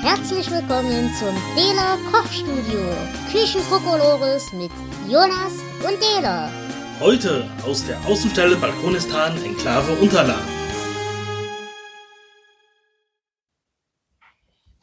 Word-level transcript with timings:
Herzlich 0.00 0.48
willkommen 0.48 1.12
zum 1.18 1.34
Dela 1.56 1.98
Kochstudio. 2.12 2.94
Küchenkokolores 3.32 4.52
mit 4.52 4.70
Jonas 5.08 5.54
und 5.82 6.00
Dela. 6.00 6.48
Heute 7.00 7.50
aus 7.66 7.84
der 7.84 7.98
Außenstelle 8.06 8.54
Balkonistan 8.56 9.36
Enklave 9.44 9.92
Unterland. 10.00 10.48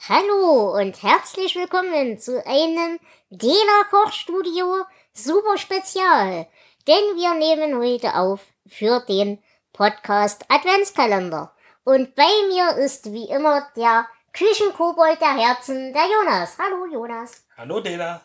Hallo 0.10 0.78
und 0.78 1.02
herzlich 1.02 1.56
willkommen 1.56 2.20
zu 2.20 2.46
einem 2.46 3.00
Dela 3.30 3.84
Kochstudio 3.90 4.84
Super 5.14 5.58
Spezial. 5.58 6.48
Denn 6.88 7.16
wir 7.16 7.34
nehmen 7.36 7.80
heute 7.82 8.16
auf 8.16 8.42
für 8.68 9.00
den 9.08 9.42
Podcast 9.72 10.44
Adventskalender. 10.50 11.54
Und 11.86 12.16
bei 12.16 12.28
mir 12.50 12.84
ist 12.84 13.14
wie 13.14 13.30
immer 13.30 13.66
der 13.78 14.08
Küchenkobold 14.36 15.22
der 15.22 15.38
Herzen, 15.38 15.94
der 15.94 16.08
Jonas. 16.12 16.58
Hallo 16.60 16.86
Jonas. 16.92 17.46
Hallo 17.56 17.80
Dela. 17.80 18.22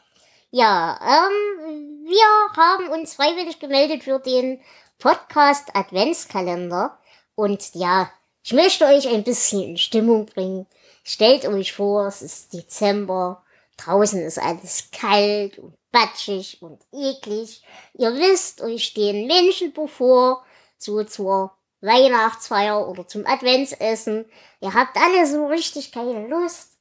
Ja, 0.50 0.98
ähm, 1.00 2.04
wir 2.04 2.56
haben 2.56 2.88
uns 2.88 3.14
freiwillig 3.14 3.60
gemeldet 3.60 4.02
für 4.02 4.18
den 4.18 4.60
Podcast 4.98 5.68
Adventskalender. 5.72 6.98
Und 7.36 7.76
ja, 7.76 8.10
ich 8.42 8.52
möchte 8.52 8.86
euch 8.86 9.06
ein 9.06 9.22
bisschen 9.22 9.62
in 9.62 9.76
Stimmung 9.76 10.26
bringen. 10.26 10.66
Stellt 11.04 11.46
euch 11.46 11.74
vor, 11.74 12.08
es 12.08 12.22
ist 12.22 12.54
Dezember. 12.54 13.44
Draußen 13.76 14.20
ist 14.20 14.40
alles 14.40 14.90
kalt 14.90 15.60
und 15.60 15.76
batschig 15.92 16.60
und 16.60 16.80
eklig. 16.92 17.62
Ihr 17.94 18.12
wisst, 18.14 18.62
euch 18.62 18.82
stehen 18.82 19.28
Menschen 19.28 19.72
bevor, 19.72 20.44
so 20.76 21.04
zur 21.04 21.56
Weihnachtsfeier 21.80 22.88
oder 22.88 23.06
zum 23.06 23.26
Adventsessen. 23.26 24.30
Ihr 24.60 24.74
habt 24.74 24.96
alle 24.96 25.26
so 25.26 25.46
richtig 25.46 25.92
keine 25.92 26.26
Lust. 26.28 26.78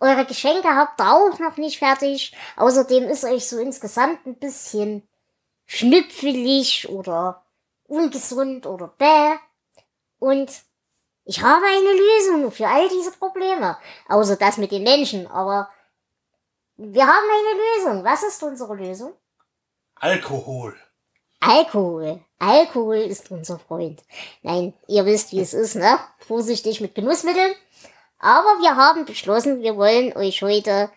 Eure 0.00 0.24
Geschenke 0.24 0.68
habt 0.68 1.00
ihr 1.00 1.12
auch 1.12 1.38
noch 1.38 1.56
nicht 1.56 1.78
fertig. 1.78 2.34
Außerdem 2.56 3.04
ist 3.04 3.24
euch 3.24 3.48
so 3.48 3.58
insgesamt 3.58 4.26
ein 4.26 4.36
bisschen 4.36 5.06
schnüpfelig 5.66 6.88
oder 6.88 7.44
ungesund 7.86 8.66
oder 8.66 8.88
bäh. 8.88 9.36
Und 10.18 10.50
ich 11.24 11.42
habe 11.42 11.64
eine 11.64 11.92
Lösung 11.92 12.50
für 12.50 12.66
all 12.66 12.88
diese 12.88 13.12
Probleme. 13.12 13.76
Außer 14.08 14.36
das 14.36 14.56
mit 14.56 14.72
den 14.72 14.82
Menschen. 14.82 15.26
Aber 15.26 15.68
wir 16.76 17.06
haben 17.06 17.26
eine 17.28 17.62
Lösung. 17.62 18.04
Was 18.04 18.22
ist 18.22 18.42
unsere 18.42 18.74
Lösung? 18.74 19.12
Alkohol. 19.96 20.76
Alkohol. 21.40 22.20
Alkohol 22.38 22.96
ist 22.96 23.30
unser 23.30 23.58
Freund. 23.58 24.02
Nein, 24.42 24.74
ihr 24.86 25.04
wisst, 25.06 25.32
wie 25.32 25.40
es 25.40 25.54
ist, 25.54 25.74
ne? 25.74 25.98
Vorsichtig 26.18 26.80
mit 26.80 26.94
Genussmitteln. 26.94 27.54
Aber 28.18 28.60
wir 28.60 28.76
haben 28.76 29.06
beschlossen, 29.06 29.62
wir 29.62 29.76
wollen 29.76 30.14
euch 30.16 30.42
heute 30.42 30.90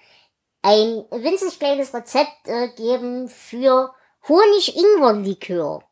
ein 0.62 1.06
winzig 1.12 1.60
kleines 1.60 1.94
Rezept 1.94 2.48
äh, 2.48 2.70
geben 2.76 3.30
für 3.30 3.94
Honig-Ingwer-Likör. 4.28 5.84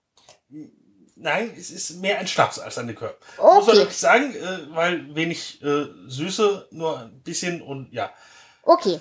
Nein, 1.16 1.54
es 1.58 1.70
ist 1.70 2.02
mehr 2.02 2.20
ein 2.20 2.28
Schnaps 2.28 2.60
als 2.60 2.78
ein 2.78 2.88
Likör. 2.88 3.16
Okay. 3.38 3.56
Muss 3.56 3.68
man 3.68 3.76
wirklich 3.78 3.98
sagen, 3.98 4.34
äh, 4.34 4.76
weil 4.76 5.16
wenig 5.16 5.62
äh, 5.62 5.86
Süße, 6.08 6.68
nur 6.72 7.00
ein 7.00 7.22
bisschen 7.22 7.62
und 7.62 7.92
ja. 7.94 8.12
Okay. 8.64 9.00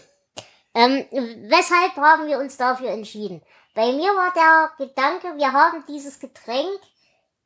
Ähm, 0.75 1.07
weshalb 1.49 1.97
haben 1.97 2.27
wir 2.29 2.39
uns 2.39 2.57
dafür 2.57 2.91
entschieden? 2.91 3.43
Bei 3.75 3.93
mir 3.93 4.09
war 4.09 4.33
der 4.35 4.87
Gedanke, 4.87 5.37
wir 5.37 5.53
haben 5.53 5.85
dieses 5.89 6.19
Getränk 6.19 6.69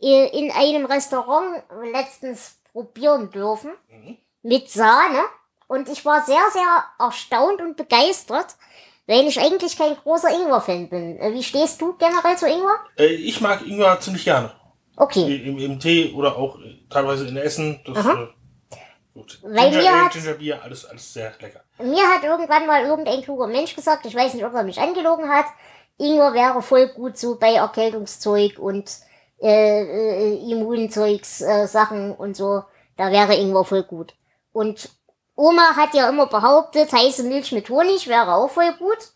äh, 0.00 0.27
in 0.39 0.50
einem 0.50 0.86
Restaurant 0.86 1.62
letztens 1.92 2.58
probieren 2.72 3.30
dürfen 3.30 3.72
Mhm. 3.91 4.17
mit 4.42 4.70
Sahne 4.70 5.20
und 5.69 5.89
ich 5.89 6.05
war 6.05 6.22
sehr, 6.25 6.42
sehr 6.52 6.84
erstaunt 6.98 7.61
und 7.61 7.77
begeistert, 7.77 8.56
weil 9.06 9.27
ich 9.27 9.39
eigentlich 9.39 9.77
kein 9.77 9.97
großer 9.97 10.30
Ingwer-Fan 10.30 10.89
bin. 10.89 11.19
Äh, 11.19 11.33
Wie 11.34 11.42
stehst 11.42 11.80
du 11.80 11.95
generell 11.96 12.36
zu 12.36 12.46
Ingwer? 12.46 12.79
Äh, 12.98 13.07
ich 13.07 13.40
mag 13.40 13.63
Ingwer 13.67 14.01
ziemlich 14.01 14.24
gerne. 14.24 14.52
Okay. 14.96 15.36
Im, 15.45 15.58
Im 15.58 15.79
Tee 15.80 16.13
oder 16.14 16.36
auch 16.36 16.58
teilweise 16.89 17.27
in 17.29 17.36
Essen. 17.36 17.80
Das, 17.84 18.05
äh, 18.07 18.29
gut. 19.13 19.40
Weil 19.42 19.70
Ginger 19.70 19.83
mir 19.92 20.05
hat- 20.05 20.13
Ginger 20.13 20.34
Beer, 20.34 20.63
alles, 20.63 20.84
alles 20.86 21.13
sehr 21.13 21.33
lecker. 21.40 21.61
Mir 21.79 22.07
hat 22.08 22.23
irgendwann 22.24 22.67
mal 22.67 22.84
irgendein 22.84 23.23
kluger 23.23 23.46
Mensch 23.48 23.74
gesagt, 23.74 24.07
ich 24.07 24.14
weiß 24.14 24.34
nicht, 24.34 24.45
ob 24.45 24.55
er 24.55 24.63
mich 24.63 24.79
angelogen 24.80 25.29
hat, 25.29 25.46
Ingwer 25.99 26.35
wäre 26.35 26.63
voll 26.63 26.89
gut 26.89 27.17
so 27.17 27.39
bei 27.39 27.55
Erkältungszeug 27.55 28.59
und 28.59 28.91
äh, 29.41 29.83
äh, 29.83 30.51
Immunzeugs 30.51 31.41
äh, 31.41 31.67
Sachen 31.67 32.13
und 32.13 32.37
so. 32.37 32.65
Da 32.97 33.11
wäre 33.11 33.35
Ingwer 33.35 33.65
voll 33.65 33.83
gut. 33.83 34.15
Und 34.53 34.89
Oma 35.37 35.77
hat 35.77 35.95
ja 35.95 36.09
immer 36.09 36.27
behauptet, 36.27 36.93
heiße 36.93 37.25
Milch 37.25 37.53
mit 37.53 37.69
Honig 37.69 38.07
wäre 38.07 38.35
auch 38.35 38.51
voll 38.51 38.73
gut. 38.79 39.13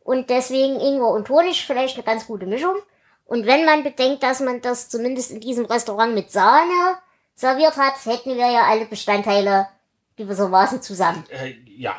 Und 0.00 0.28
deswegen 0.30 0.80
Ingwer 0.80 1.08
und 1.08 1.28
Honig 1.28 1.66
vielleicht 1.66 1.96
eine 1.96 2.04
ganz 2.04 2.26
gute 2.26 2.46
Mischung. 2.46 2.76
Und 3.24 3.46
wenn 3.46 3.64
man 3.64 3.82
bedenkt, 3.82 4.22
dass 4.22 4.40
man 4.40 4.60
das 4.60 4.90
zumindest 4.90 5.30
in 5.30 5.40
diesem 5.40 5.64
Restaurant 5.64 6.14
mit 6.14 6.30
Sahne 6.30 6.98
serviert 7.34 7.76
hat, 7.76 7.94
hätten 8.04 8.36
wir 8.36 8.50
ja 8.50 8.64
alle 8.64 8.84
Bestandteile 8.84 9.68
gewissermaßen 10.16 10.82
zusammen. 10.82 11.24
Äh, 11.30 11.54
ja. 11.66 11.96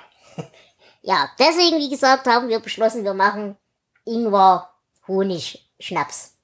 Ja, 1.01 1.29
deswegen, 1.37 1.77
wie 1.77 1.89
gesagt, 1.89 2.25
haben 2.25 2.47
wir 2.47 2.59
beschlossen, 2.59 3.03
wir 3.03 3.13
machen 3.13 3.57
Ingwer 4.05 4.69
Honig 5.07 5.69
Schnaps. 5.79 6.35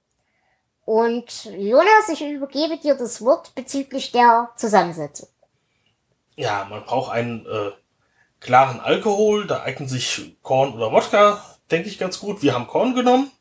Und 0.85 1.45
Jonas, 1.45 2.09
ich 2.11 2.21
übergebe 2.21 2.77
dir 2.77 2.95
das 2.95 3.21
Wort 3.21 3.55
bezüglich 3.55 4.11
der 4.11 4.49
Zusammensetzung. 4.57 5.29
Ja, 6.35 6.65
man 6.69 6.83
braucht 6.83 7.11
einen 7.11 7.45
äh, 7.45 7.71
klaren 8.39 8.79
Alkohol. 8.79 9.47
Da 9.47 9.61
eignen 9.61 9.87
sich 9.87 10.37
Korn 10.41 10.73
oder 10.73 10.91
Wodka, 10.91 11.43
denke 11.69 11.87
ich, 11.87 11.97
ganz 11.97 12.19
gut. 12.19 12.41
Wir 12.41 12.53
haben 12.53 12.67
Korn 12.67 12.95
genommen. 12.95 13.31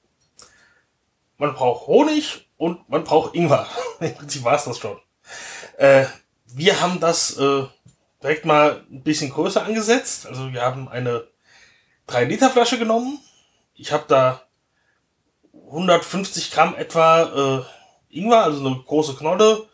Man 1.38 1.54
braucht 1.54 1.86
Honig 1.86 2.48
und 2.56 2.88
man 2.88 3.04
braucht 3.04 3.34
Ingwer. 3.34 3.66
Im 4.00 4.14
Prinzip 4.14 4.44
war 4.44 4.54
es 4.54 4.64
das 4.64 4.78
schon. 4.78 4.98
Äh, 5.78 6.04
wir 6.46 6.80
haben 6.80 7.00
das 7.00 7.38
äh, 7.38 7.64
direkt 8.22 8.44
mal 8.44 8.84
ein 8.90 9.02
bisschen 9.02 9.30
größer 9.30 9.64
angesetzt. 9.64 10.26
Also 10.26 10.52
wir 10.52 10.62
haben 10.62 10.88
eine 10.88 11.26
3 12.06 12.24
Liter 12.24 12.50
Flasche 12.50 12.78
genommen. 12.78 13.18
Ich 13.80 13.92
habe 13.92 14.04
da 14.08 14.42
150 15.54 16.50
Gramm 16.50 16.74
etwa 16.76 17.64
äh, 18.10 18.14
Ingwer, 18.14 18.44
also 18.44 18.66
eine 18.66 18.76
große 18.76 19.14
Knolle, 19.16 19.68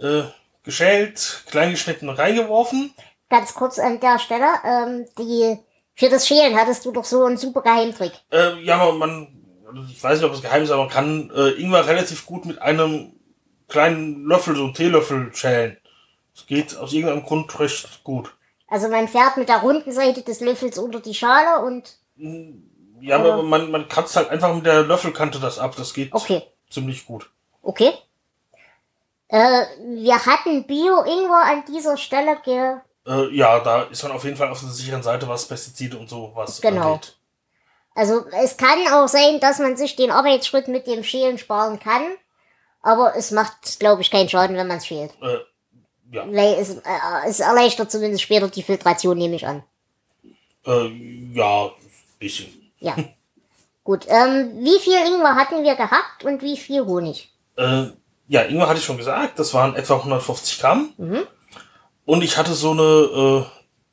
äh, 0.00 0.22
geschält, 0.64 1.44
klein 1.48 1.70
geschnitten 1.70 2.08
reingeworfen. 2.08 2.92
Ganz 3.30 3.54
kurz 3.54 3.78
an 3.78 4.00
der 4.00 4.18
Stelle, 4.18 4.48
ähm, 4.64 5.06
die, 5.20 5.56
für 5.94 6.08
das 6.08 6.26
Schälen 6.26 6.56
hattest 6.56 6.84
du 6.84 6.90
doch 6.90 7.04
so 7.04 7.22
einen 7.22 7.36
super 7.36 7.62
Geheimtrick. 7.62 8.12
Äh, 8.32 8.60
ja, 8.64 8.76
man, 8.76 8.98
man, 8.98 9.44
also 9.68 9.82
ich 9.88 10.02
weiß 10.02 10.18
nicht, 10.18 10.28
ob 10.28 10.34
es 10.34 10.42
geheim 10.42 10.64
ist, 10.64 10.72
aber 10.72 10.82
man 10.82 10.92
kann 10.92 11.30
äh, 11.30 11.50
Ingwer 11.50 11.86
relativ 11.86 12.26
gut 12.26 12.46
mit 12.46 12.60
einem 12.60 13.12
kleinen 13.68 14.24
Löffel, 14.24 14.56
so 14.56 14.64
einem 14.64 14.74
Teelöffel 14.74 15.32
schälen. 15.32 15.76
Es 16.34 16.46
geht 16.46 16.76
aus 16.76 16.92
irgendeinem 16.92 17.24
Grund 17.24 17.56
recht 17.60 18.02
gut. 18.02 18.34
Also 18.66 18.88
man 18.88 19.06
fährt 19.06 19.36
mit 19.36 19.48
der 19.48 19.58
runden 19.58 19.92
Seite 19.92 20.22
des 20.22 20.40
Löffels 20.40 20.76
unter 20.76 20.98
die 20.98 21.14
Schale 21.14 21.64
und, 21.64 21.98
Ja, 23.00 23.16
Aber- 23.18 23.42
man, 23.42 23.70
man 23.70 23.88
kratzt 23.88 24.16
halt 24.16 24.28
einfach 24.30 24.54
mit 24.54 24.64
der 24.66 24.82
Löffelkante 24.82 25.38
das 25.40 25.58
ab. 25.58 25.74
Das 25.76 25.92
geht 25.94 26.12
okay, 26.12 26.42
ziemlich 26.70 27.04
gut. 27.06 27.28
okay. 27.62 27.92
Äh, 29.28 29.64
wir 29.96 30.24
hatten 30.26 30.66
Bio-Ingwer 30.66 31.44
an 31.46 31.64
dieser 31.66 31.96
Stelle 31.96 32.36
ge, 32.44 32.76
Äh, 33.06 33.34
ja, 33.34 33.58
da 33.60 33.82
ist 33.84 34.02
man 34.02 34.12
auf 34.12 34.24
jeden 34.24 34.36
Fall 34.36 34.48
auf 34.50 34.60
der 34.60 34.68
sicheren 34.68 35.02
Seite, 35.02 35.26
was 35.28 35.46
Pestizide 35.48 35.96
und 35.98 36.08
so 36.08 36.30
was 36.34 36.60
Genau. 36.60 36.94
angeht. 36.94 37.16
Also 37.94 38.24
es 38.42 38.56
kann 38.56 38.86
auch 38.92 39.08
sein, 39.08 39.40
dass 39.40 39.58
man 39.58 39.76
sich 39.76 39.96
den 39.96 40.10
Arbeitsschritt 40.10 40.68
mit 40.68 40.86
dem 40.86 41.04
Schälen 41.04 41.38
sparen 41.38 41.78
kann. 41.80 42.02
Aber 42.82 43.16
es 43.16 43.30
macht, 43.30 43.78
glaube 43.80 44.02
ich, 44.02 44.10
keinen 44.10 44.28
Schaden, 44.28 44.56
wenn 44.56 44.66
man 44.66 44.76
es 44.78 44.86
schält. 44.86 45.12
Äh, 45.22 45.38
ja, 46.12 46.26
Weil 46.26 46.54
es, 46.54 46.76
äh, 46.76 46.80
es 47.26 47.40
erleichtert 47.40 47.90
zumindest 47.90 48.22
später 48.22 48.48
die 48.48 48.62
Filtration, 48.62 49.16
nehme 49.16 49.36
ich 49.36 49.46
an. 49.46 49.62
äh, 50.66 50.88
ja, 51.34 51.70
bisschen. 52.18 52.63
Ja. 52.84 52.96
Gut, 53.82 54.06
ähm, 54.08 54.52
wie 54.60 54.78
viel 54.78 54.94
Ingwer 54.94 55.34
hatten 55.34 55.62
wir 55.64 55.74
gehabt 55.74 56.24
und 56.24 56.42
wie 56.42 56.56
viel 56.56 56.84
Honig? 56.84 57.32
Äh, 57.56 57.86
ja, 58.28 58.42
Ingwer 58.42 58.68
hatte 58.68 58.78
ich 58.78 58.84
schon 58.84 58.98
gesagt, 58.98 59.38
das 59.38 59.54
waren 59.54 59.74
etwa 59.74 59.96
150 59.96 60.60
Gramm. 60.60 60.92
Mhm. 60.96 61.26
Und 62.04 62.22
ich 62.22 62.36
hatte 62.36 62.52
so 62.52 62.72
eine 62.72 62.82
äh, 62.82 63.44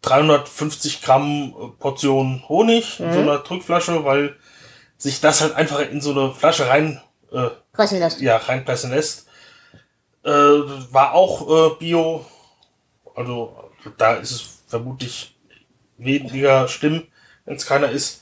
350 0.01 1.01
Gramm 1.01 1.55
äh, 1.57 1.67
Portion 1.79 2.43
Honig 2.49 2.99
in 2.99 3.13
so 3.13 3.19
einer 3.19 3.39
Drückflasche, 3.39 4.03
weil 4.03 4.35
sich 4.97 5.21
das 5.21 5.41
halt 5.41 5.55
einfach 5.55 5.79
in 5.79 6.01
so 6.01 6.11
eine 6.11 6.33
Flasche 6.33 6.67
rein, 6.67 7.01
äh, 7.31 7.49
Kosten 7.73 7.99
das. 7.99 8.19
ja, 8.21 8.37
reinpressen 8.37 8.91
lässt. 8.91 9.27
Äh, 10.23 10.29
war 10.29 11.13
auch 11.13 11.71
äh, 11.71 11.75
Bio. 11.79 12.25
Also 13.15 13.71
da 13.97 14.15
ist 14.15 14.31
es 14.31 14.63
vermutlich 14.67 15.35
weniger 15.97 16.67
schlimm, 16.67 17.07
wenn 17.45 17.55
es 17.55 17.65
keiner 17.65 17.89
ist. 17.89 18.20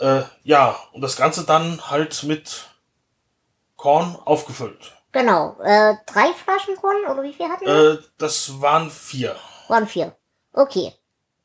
Äh, 0.00 0.22
ja, 0.42 0.76
und 0.92 1.00
das 1.00 1.16
Ganze 1.16 1.44
dann 1.44 1.90
halt 1.90 2.22
mit 2.24 2.66
Korn 3.76 4.16
aufgefüllt. 4.24 4.92
Genau. 5.12 5.56
Äh, 5.62 5.94
drei 6.06 6.32
Flaschen 6.34 6.76
Korn 6.76 7.04
oder 7.10 7.22
wie 7.22 7.32
viel 7.32 7.48
hatten 7.48 7.64
wir? 7.64 7.92
Äh, 7.92 7.98
das 8.18 8.60
waren 8.60 8.90
vier. 8.90 9.36
Waren 9.68 9.86
vier. 9.86 10.14
Okay. 10.52 10.92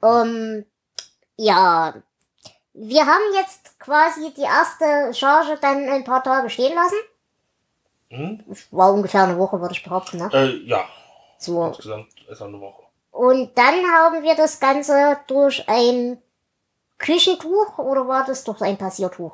Ähm, 0.03 0.65
ja, 1.37 1.93
wir 2.73 3.05
haben 3.05 3.33
jetzt 3.33 3.79
quasi 3.79 4.33
die 4.33 4.41
erste 4.41 5.13
Charge 5.13 5.57
dann 5.61 5.87
ein 5.89 6.03
paar 6.03 6.23
Tage 6.23 6.49
stehen 6.49 6.75
lassen. 6.75 6.97
Hm? 8.09 8.43
War 8.71 8.93
ungefähr 8.93 9.23
eine 9.23 9.37
Woche, 9.37 9.59
würde 9.61 9.73
ich 9.73 9.83
behaupten, 9.83 10.17
ne? 10.17 10.29
Äh, 10.33 10.57
ja, 10.67 10.85
So. 11.37 11.67
insgesamt 11.67 12.09
etwa 12.29 12.45
eine 12.45 12.59
Woche. 12.59 12.83
Und 13.11 13.57
dann 13.57 13.85
haben 13.93 14.23
wir 14.23 14.35
das 14.35 14.59
Ganze 14.59 15.17
durch 15.27 15.67
ein 15.69 16.21
Küchentuch 17.01 17.77
oder 17.79 18.07
war 18.07 18.25
das 18.25 18.43
durch 18.43 18.61
ein 18.61 18.77
Passiertuch? 18.77 19.33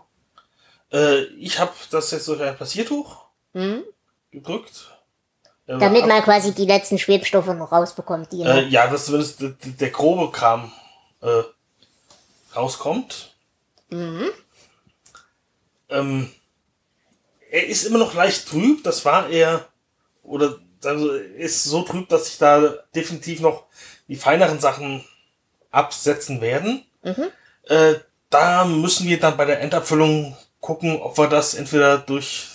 Äh, 0.92 1.24
ich 1.36 1.60
habe 1.60 1.74
das 1.92 2.12
jetzt 2.12 2.28
durch 2.28 2.42
ein 2.42 2.58
Passiertuch 2.58 3.26
Hm? 3.54 3.84
gedrückt. 4.32 4.92
Äh, 5.68 5.78
Damit 5.78 6.04
ab- 6.04 6.08
man 6.08 6.24
quasi 6.24 6.54
die 6.54 6.66
letzten 6.66 6.98
Schwebstoffe 6.98 7.48
noch 7.48 7.72
rausbekommt. 7.72 8.32
Die 8.32 8.42
Äh, 8.42 8.68
ja, 8.68 8.88
dass 8.88 9.06
zumindest 9.06 9.42
der, 9.42 9.50
der 9.50 9.90
grobe 9.90 10.32
Kram 10.32 10.72
äh, 11.22 11.44
rauskommt. 12.56 13.36
mhm. 13.90 14.30
Ähm, 15.90 16.32
er 17.50 17.68
ist 17.68 17.84
immer 17.86 17.98
noch 18.00 18.14
leicht 18.14 18.48
trüb, 18.50 18.84
das 18.84 19.06
war 19.06 19.30
er, 19.30 19.68
oder 20.24 20.60
also 20.84 21.12
ist 21.14 21.64
so 21.64 21.82
trüb, 21.84 22.10
dass 22.10 22.28
sich 22.28 22.38
da 22.38 22.60
definitiv 22.96 23.40
noch 23.40 23.66
die 24.08 24.16
feineren 24.18 24.60
Sachen 24.60 25.04
absetzen 25.72 26.42
werden. 26.42 26.86
Mhm. 27.04 27.28
Äh, 27.70 27.96
da 28.30 28.66
müssen 28.66 29.08
wir 29.08 29.20
dann 29.20 29.38
bei 29.38 29.46
der 29.46 29.62
Endabfüllung 29.62 30.36
gucken, 30.60 31.00
ob 31.02 31.18
wir 31.18 31.28
das 31.28 31.54
entweder 31.54 31.98
durch 31.98 32.48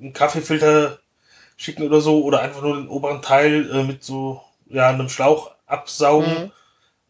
einen 0.00 0.12
Kaffeefilter 0.12 0.98
schicken 1.56 1.84
oder 1.86 2.00
so, 2.00 2.22
oder 2.24 2.40
einfach 2.40 2.62
nur 2.62 2.76
den 2.76 2.88
oberen 2.88 3.22
Teil 3.22 3.70
äh, 3.70 3.82
mit 3.84 4.02
so 4.02 4.40
ja, 4.66 4.88
einem 4.88 5.08
Schlauch 5.08 5.52
absaugen 5.66 6.44
Mhm. 6.44 6.52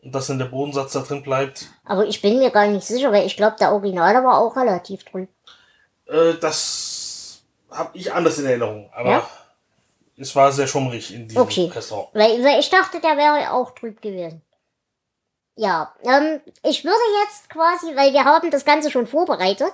und 0.02 0.14
dass 0.14 0.26
dann 0.26 0.38
der 0.38 0.46
Bodensatz 0.46 0.93
da 0.93 1.00
drin 1.00 1.22
bleibt. 1.22 1.69
Aber 1.84 2.04
ich 2.06 2.20
bin 2.20 2.38
mir 2.38 2.50
gar 2.50 2.66
nicht 2.66 2.87
sicher, 2.87 3.10
weil 3.12 3.25
ich 3.26 3.37
glaube, 3.37 3.56
der 3.58 3.72
Original 3.72 4.14
war 4.25 4.38
auch 4.38 4.56
relativ 4.56 5.04
trüb. 5.04 5.28
Äh, 6.06 6.34
das 6.40 7.40
habe 7.70 7.96
ich 7.96 8.12
anders 8.12 8.38
in 8.38 8.46
Erinnerung, 8.46 8.90
aber 8.94 9.10
Ja? 9.10 9.28
es 10.19 10.37
war 10.37 10.52
sehr 10.52 10.66
schummrig 10.66 11.14
in 11.14 11.28
diesem 11.28 11.43
Okay. 11.43 11.70
Restaurant. 11.75 12.08
Weil, 12.12 12.44
weil 12.44 12.60
ich 12.60 12.69
dachte, 12.69 13.00
der 13.00 13.16
wäre 13.16 13.52
auch 13.52 13.70
trüb 13.75 14.02
gewesen. 14.02 14.43
Ja, 15.56 15.94
ähm, 16.02 16.40
ich 16.62 16.84
würde 16.84 16.99
jetzt 17.25 17.50
quasi, 17.50 17.94
weil 17.94 18.12
wir 18.12 18.25
haben 18.25 18.50
das 18.50 18.64
Ganze 18.64 18.90
schon 18.90 19.06
vorbereitet, 19.06 19.72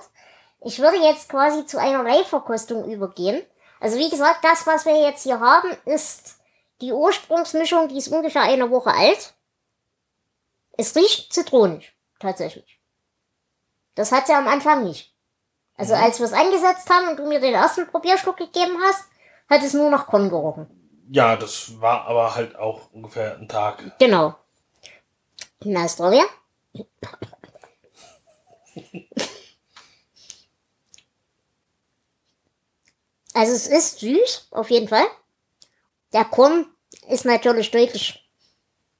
ich 0.61 0.79
würde 0.79 0.97
jetzt 0.97 1.29
quasi 1.29 1.65
zu 1.65 1.79
einer 1.79 2.03
Live-Verkostung 2.03 2.91
übergehen. 2.91 3.41
Also 3.79 3.97
wie 3.97 4.09
gesagt, 4.09 4.43
das, 4.43 4.67
was 4.67 4.85
wir 4.85 4.99
jetzt 4.99 5.23
hier 5.23 5.39
haben, 5.39 5.69
ist 5.85 6.35
die 6.81 6.91
Ursprungsmischung, 6.91 7.87
die 7.87 7.97
ist 7.97 8.09
ungefähr 8.09 8.41
eine 8.41 8.69
Woche 8.69 8.93
alt. 8.93 9.33
Es 10.77 10.95
riecht 10.95 11.31
zitronisch, 11.33 11.95
tatsächlich. 12.19 12.79
Das 13.95 14.11
hat 14.11 14.27
sie 14.27 14.33
am 14.33 14.47
Anfang 14.47 14.83
nicht. 14.83 15.13
Also 15.77 15.95
Mhm. 15.95 16.03
als 16.03 16.19
wir 16.19 16.25
es 16.25 16.33
angesetzt 16.33 16.89
haben 16.89 17.07
und 17.09 17.19
du 17.19 17.25
mir 17.25 17.39
den 17.39 17.53
ersten 17.53 17.87
Probierschluck 17.87 18.35
gegeben 18.37 18.77
hast, 18.83 19.05
hat 19.49 19.63
es 19.63 19.73
nur 19.73 19.89
nach 19.89 20.07
Korn 20.07 20.29
gerochen. 20.29 20.67
Ja, 21.09 21.37
das 21.37 21.79
war 21.81 22.05
aber 22.05 22.35
halt 22.35 22.55
auch 22.57 22.91
ungefähr 22.91 23.35
ein 23.37 23.47
Tag. 23.47 23.97
Genau. 23.97 24.35
Na, 25.65 25.83
Astoria? 25.83 26.23
Also 33.33 33.53
es 33.53 33.67
ist 33.67 33.99
süß, 33.99 34.47
auf 34.51 34.69
jeden 34.69 34.87
Fall. 34.87 35.05
Der 36.13 36.25
Korn 36.25 36.65
ist 37.07 37.25
natürlich 37.25 37.71
deutlich, 37.71 38.29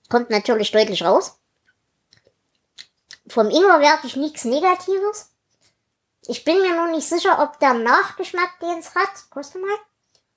kommt 0.10 0.30
natürlich 0.30 0.72
deutlich 0.72 1.04
raus. 1.04 1.40
Vom 3.28 3.50
Ingwer 3.50 3.80
wirklich 3.80 4.16
nichts 4.16 4.44
Negatives. 4.44 5.32
Ich 6.28 6.44
bin 6.44 6.62
mir 6.62 6.76
nur 6.76 6.88
nicht 6.88 7.08
sicher, 7.08 7.42
ob 7.42 7.60
der 7.60 7.74
Nachgeschmack, 7.74 8.60
den 8.60 8.80
es 8.80 8.94
hat, 8.96 9.30
koste 9.30 9.60
mal, 9.60 9.78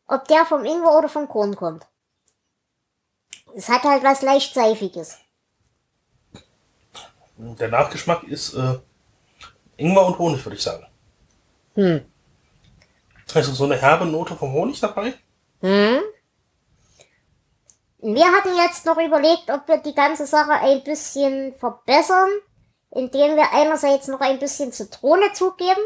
ob 0.07 0.27
der 0.29 0.47
vom 0.47 0.65
Ingwer 0.65 0.97
oder 0.97 1.09
vom 1.09 1.29
Korn 1.29 1.57
kommt. 1.57 1.87
Es 3.55 3.69
hat 3.69 3.83
halt 3.83 4.03
was 4.03 4.23
leicht 4.23 4.55
Seifiges. 4.55 5.19
Der 7.43 7.69
Nachgeschmack 7.69 8.23
ist 8.25 8.55
äh, 8.55 8.79
Ingwer 9.77 10.07
und 10.07 10.19
Honig, 10.19 10.45
würde 10.45 10.57
ich 10.57 10.63
sagen. 10.63 10.87
Hm. 11.75 12.03
Also 13.35 13.53
so 13.53 13.65
eine 13.65 13.77
herbe 13.77 14.05
Note 14.07 14.37
vom 14.37 14.53
Honig 14.53 14.79
dabei. 14.81 15.15
Hm. 15.61 16.01
Wir 17.99 18.27
hatten 18.27 18.55
jetzt 18.57 18.87
noch 18.87 18.97
überlegt, 18.99 19.51
ob 19.51 19.67
wir 19.67 19.79
die 19.79 19.95
ganze 19.95 20.27
Sache 20.27 20.53
ein 20.53 20.85
bisschen 20.85 21.55
verbessern, 21.55 22.29
indem 22.91 23.37
wir 23.37 23.53
einerseits 23.53 24.09
noch 24.09 24.21
ein 24.21 24.39
bisschen 24.39 24.73
Zitrone 24.73 25.33
zugeben. 25.33 25.81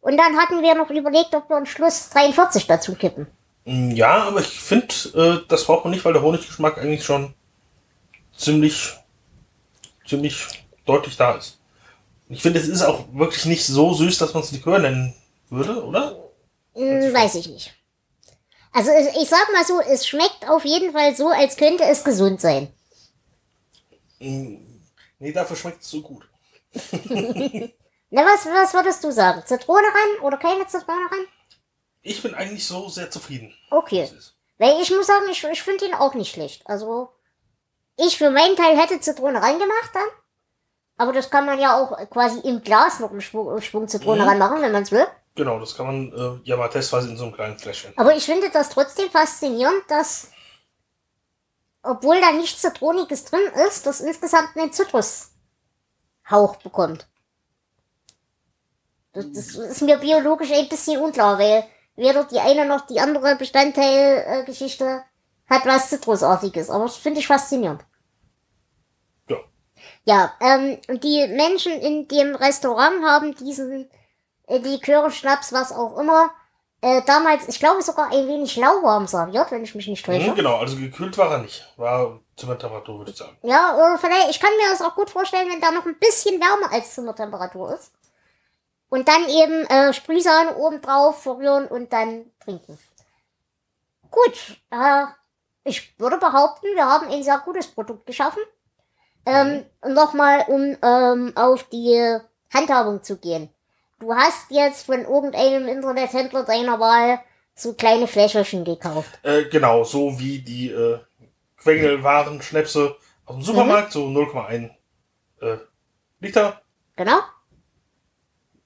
Und 0.00 0.16
dann 0.16 0.36
hatten 0.36 0.62
wir 0.62 0.74
noch 0.74 0.90
überlegt, 0.90 1.34
ob 1.34 1.48
wir 1.50 1.56
am 1.56 1.66
Schluss 1.66 2.08
43 2.10 2.66
dazu 2.66 2.94
kippen. 2.94 3.26
Mm, 3.64 3.90
Ja, 3.90 4.24
aber 4.24 4.40
ich 4.40 4.60
finde, 4.60 4.94
äh, 5.14 5.46
das 5.48 5.64
braucht 5.64 5.84
man 5.84 5.90
nicht, 5.92 6.04
weil 6.04 6.12
der 6.12 6.22
Honiggeschmack 6.22 6.78
eigentlich 6.78 7.04
schon 7.04 7.34
ziemlich, 8.36 8.94
ziemlich 10.06 10.46
deutlich 10.88 11.16
da 11.16 11.36
ist. 11.36 11.58
Ich 12.28 12.42
finde, 12.42 12.60
es 12.60 12.68
ist 12.68 12.82
auch 12.82 13.04
wirklich 13.12 13.44
nicht 13.46 13.64
so 13.64 13.94
süß, 13.94 14.18
dass 14.18 14.34
man 14.34 14.42
es 14.42 14.52
Likör 14.52 14.78
nennen 14.78 15.14
würde, 15.48 15.84
oder? 15.84 16.30
Hm, 16.74 17.12
weiß 17.12 17.36
ich 17.36 17.48
nicht. 17.48 17.74
Also 18.72 18.90
ich, 19.20 19.28
sag 19.28 19.50
mal 19.52 19.64
so, 19.64 19.80
es 19.80 20.06
schmeckt 20.06 20.48
auf 20.48 20.64
jeden 20.64 20.92
Fall 20.92 21.16
so, 21.16 21.28
als 21.28 21.56
könnte 21.56 21.84
es 21.84 22.04
gesund 22.04 22.40
sein. 22.40 22.72
Nee, 24.18 25.32
dafür 25.32 25.56
schmeckt 25.56 25.82
es 25.82 25.90
so 25.90 26.02
gut. 26.02 26.28
Na, 28.10 28.22
was, 28.22 28.46
was 28.46 28.74
würdest 28.74 29.02
du 29.04 29.10
sagen? 29.10 29.42
Zitrone 29.46 29.86
ran 29.86 30.24
oder 30.24 30.36
keine 30.36 30.66
Zitrone 30.66 31.10
ran? 31.10 31.26
Ich 32.02 32.22
bin 32.22 32.34
eigentlich 32.34 32.66
so 32.66 32.88
sehr 32.88 33.10
zufrieden. 33.10 33.54
Okay. 33.70 34.10
Weil 34.58 34.80
ich 34.80 34.90
muss 34.90 35.06
sagen, 35.06 35.26
ich, 35.30 35.42
ich 35.44 35.62
finde 35.62 35.86
ihn 35.86 35.94
auch 35.94 36.14
nicht 36.14 36.32
schlecht. 36.32 36.62
Also, 36.66 37.10
ich 37.96 38.16
für 38.16 38.30
meinen 38.30 38.56
Teil 38.56 38.78
hätte 38.78 39.00
Zitrone 39.00 39.42
reingemacht 39.42 39.90
dann. 39.94 40.08
Aber 40.98 41.12
das 41.12 41.30
kann 41.30 41.46
man 41.46 41.58
ja 41.60 41.76
auch 41.80 41.96
quasi 42.10 42.40
im 42.40 42.60
Glas 42.62 42.98
noch 43.00 43.10
einen 43.12 43.20
Schwung, 43.20 43.48
einen 43.48 43.62
Schwung 43.62 43.86
Zitrone 43.88 44.22
Mhm. 44.24 44.28
ranmachen, 44.28 44.60
wenn 44.60 44.72
man 44.72 44.82
es 44.82 44.90
will. 44.92 45.06
Genau, 45.36 45.60
das 45.60 45.76
kann 45.76 45.86
man 45.86 46.12
äh, 46.12 46.40
ja 46.48 46.56
mal 46.56 46.68
testweise 46.68 47.08
in 47.08 47.16
so 47.16 47.24
einem 47.24 47.32
kleinen 47.34 47.56
Fläschchen. 47.58 47.92
Aber 47.96 48.14
ich 48.16 48.24
finde 48.26 48.50
das 48.50 48.70
trotzdem 48.70 49.08
faszinierend, 49.08 49.84
dass, 49.88 50.28
obwohl 51.82 52.20
da 52.20 52.32
nichts 52.32 52.60
Zitroniges 52.60 53.24
drin 53.26 53.40
ist, 53.68 53.86
das 53.86 54.00
insgesamt 54.00 54.56
einen 54.56 54.72
Zitrushauch 54.72 56.56
bekommt. 56.64 57.06
Das, 59.12 59.26
das 59.32 59.54
ist 59.54 59.82
mir 59.82 59.98
biologisch 59.98 60.50
ein 60.52 60.68
bisschen 60.68 61.00
unklar, 61.00 61.38
weil 61.38 61.64
weder 61.94 62.24
die 62.24 62.40
eine 62.40 62.64
noch 62.66 62.86
die 62.86 62.98
andere 63.00 63.36
Bestandteilgeschichte 63.36 64.84
äh, 64.84 65.00
hat 65.54 65.64
was 65.66 65.88
Zitrusartiges. 65.90 66.68
Aber 66.70 66.84
das 66.84 66.96
finde 66.96 67.20
ich 67.20 67.26
faszinierend. 67.28 67.84
Ja. 70.08 70.32
Ähm, 70.40 70.78
die 71.02 71.26
Menschen 71.28 71.72
in 71.72 72.08
dem 72.08 72.34
Restaurant 72.34 73.04
haben 73.04 73.34
diesen 73.34 73.90
äh, 74.46 74.56
Likör, 74.56 75.10
Schnaps, 75.10 75.52
was 75.52 75.70
auch 75.70 75.98
immer, 75.98 76.30
äh, 76.80 77.02
damals, 77.06 77.46
ich 77.46 77.58
glaube 77.58 77.82
sogar 77.82 78.10
ein 78.10 78.26
wenig 78.26 78.56
lauwarm 78.56 79.06
serviert, 79.06 79.50
wenn 79.50 79.64
ich 79.64 79.74
mich 79.74 79.86
nicht 79.86 80.06
täusche. 80.06 80.30
Mhm, 80.30 80.34
genau, 80.34 80.56
also 80.56 80.78
gekühlt 80.78 81.18
war 81.18 81.32
er 81.32 81.38
nicht. 81.38 81.62
War 81.76 82.20
Zimmertemperatur, 82.36 83.00
würde 83.00 83.10
ich 83.10 83.18
sagen. 83.18 83.36
Ja, 83.42 83.76
oder 83.76 83.98
vielleicht, 83.98 84.30
ich 84.30 84.40
kann 84.40 84.56
mir 84.56 84.70
das 84.70 84.80
auch 84.80 84.94
gut 84.94 85.10
vorstellen, 85.10 85.50
wenn 85.50 85.60
da 85.60 85.72
noch 85.72 85.84
ein 85.84 85.98
bisschen 85.98 86.40
wärmer 86.40 86.72
als 86.72 86.94
Zimmertemperatur 86.94 87.74
ist. 87.74 87.92
Und 88.88 89.08
dann 89.08 89.28
eben 89.28 89.66
äh, 89.66 89.92
Sprühsahne 89.92 90.56
oben 90.56 90.80
drauf 90.80 91.22
verrühren 91.22 91.66
und 91.66 91.92
dann 91.92 92.30
trinken. 92.42 92.78
Gut, 94.10 94.56
äh, 94.70 95.04
ich 95.64 95.98
würde 95.98 96.16
behaupten, 96.16 96.68
wir 96.74 96.86
haben 96.86 97.08
ein 97.08 97.22
sehr 97.22 97.40
gutes 97.40 97.66
Produkt 97.66 98.06
geschaffen. 98.06 98.42
Ähm, 99.28 99.64
Nochmal, 99.86 100.44
um 100.48 100.76
ähm, 100.82 101.32
auf 101.36 101.64
die 101.64 102.18
Handhabung 102.52 103.02
zu 103.02 103.16
gehen. 103.18 103.48
Du 104.00 104.14
hast 104.14 104.50
jetzt 104.50 104.86
von 104.86 105.00
irgendeinem 105.04 105.68
Internethändler 105.68 106.44
deiner 106.44 106.80
Wahl 106.80 107.20
so 107.54 107.74
kleine 107.74 108.06
Fläschchen 108.06 108.64
gekauft. 108.64 109.18
Äh, 109.22 109.44
genau, 109.44 109.84
so 109.84 110.18
wie 110.18 110.38
die 110.38 110.70
äh, 110.70 110.98
Quengelwaren, 111.56 112.40
Schnäpse 112.42 112.96
aus 113.26 113.36
dem 113.36 113.42
Supermarkt, 113.42 113.92
so 113.92 114.06
0,1 114.06 114.70
äh, 115.40 115.58
Liter 116.20 116.62
Genau? 116.96 117.18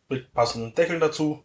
mit 0.09 0.33
passenden 0.33 0.75
Deckeln 0.75 1.00
dazu. 1.00 1.42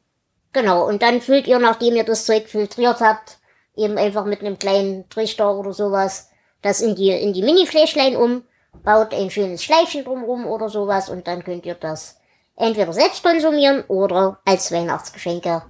Genau, 0.53 0.85
und 0.87 1.01
dann 1.01 1.21
füllt 1.21 1.47
ihr, 1.47 1.59
nachdem 1.59 1.95
ihr 1.95 2.03
das 2.03 2.25
Zeug 2.25 2.47
filtriert 2.47 2.99
habt, 2.99 3.39
eben 3.75 3.97
einfach 3.97 4.25
mit 4.25 4.41
einem 4.41 4.59
kleinen 4.59 5.09
Trichter 5.09 5.55
oder 5.55 5.73
sowas, 5.73 6.29
das 6.61 6.81
in 6.81 6.95
die, 6.95 7.09
in 7.11 7.33
die 7.33 7.43
Mini-Fläschlein 7.43 8.15
um, 8.15 8.43
baut 8.83 9.13
ein 9.13 9.29
schönes 9.29 9.63
Schleifchen 9.63 10.03
drumrum 10.03 10.45
oder 10.45 10.69
sowas 10.69 11.09
und 11.09 11.27
dann 11.27 11.43
könnt 11.43 11.65
ihr 11.65 11.75
das 11.75 12.19
entweder 12.55 12.93
selbst 12.93 13.23
konsumieren 13.23 13.83
oder 13.87 14.39
als 14.45 14.71
Weihnachtsgeschenke 14.71 15.63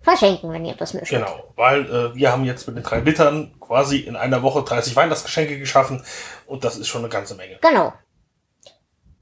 verschenken, 0.00 0.52
wenn 0.52 0.64
ihr 0.64 0.74
das 0.74 0.94
möchtet. 0.94 1.18
Genau, 1.20 1.52
weil 1.56 1.84
äh, 1.86 2.14
wir 2.14 2.30
haben 2.30 2.44
jetzt 2.44 2.66
mit 2.66 2.76
den 2.76 2.84
drei 2.84 3.00
Litern 3.00 3.56
quasi 3.60 3.98
in 3.98 4.16
einer 4.16 4.42
Woche 4.42 4.62
30 4.62 4.94
Weihnachtsgeschenke 4.94 5.58
geschaffen 5.58 6.04
und 6.46 6.64
das 6.64 6.76
ist 6.78 6.88
schon 6.88 7.02
eine 7.02 7.08
ganze 7.08 7.34
Menge. 7.34 7.58
Genau. 7.60 7.92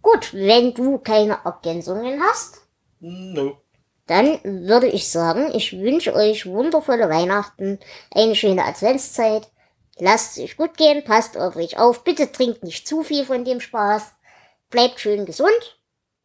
Gut, 0.02 0.32
wenn 0.34 0.74
du 0.74 0.98
keine 0.98 1.38
Ergänzungen 1.44 2.20
hast, 2.22 2.60
No. 3.00 3.56
dann 4.06 4.38
würde 4.44 4.86
ich 4.86 5.10
sagen, 5.10 5.50
ich 5.54 5.72
wünsche 5.72 6.14
euch 6.14 6.46
wundervolle 6.46 7.08
Weihnachten, 7.08 7.78
eine 8.14 8.34
schöne 8.36 8.64
Adventszeit. 8.64 9.48
Lasst 9.98 10.36
es 10.36 10.44
euch 10.44 10.56
gut 10.56 10.76
gehen, 10.76 11.04
passt 11.04 11.36
auf 11.36 11.56
euch 11.56 11.78
auf, 11.78 12.04
bitte 12.04 12.30
trinkt 12.30 12.62
nicht 12.62 12.86
zu 12.86 13.02
viel 13.02 13.24
von 13.24 13.44
dem 13.44 13.60
Spaß, 13.60 14.12
bleibt 14.70 15.00
schön 15.00 15.24
gesund 15.24 15.80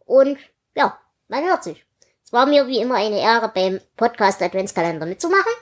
und 0.05 0.37
ja, 0.75 0.99
man 1.27 1.43
hört 1.45 1.63
sich. 1.63 1.85
Es 2.23 2.33
war 2.33 2.45
mir 2.45 2.67
wie 2.67 2.79
immer 2.79 2.95
eine 2.95 3.19
Ehre, 3.19 3.49
beim 3.53 3.79
Podcast 3.95 4.41
Adventskalender 4.41 5.05
mitzumachen 5.05 5.53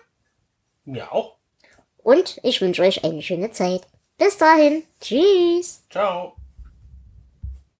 Mir 0.85 1.11
auch. 1.11 1.35
und 1.97 2.39
ich 2.43 2.61
wünsche 2.61 2.81
euch 2.81 3.03
eine 3.03 3.21
schöne 3.21 3.51
Zeit. 3.51 3.81
Bis 4.17 4.37
dahin, 4.37 4.83
tschüss. 4.99 5.83
Ciao. 5.89 6.38